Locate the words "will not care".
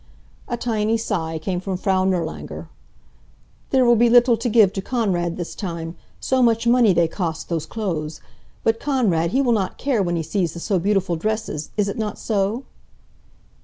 9.43-10.01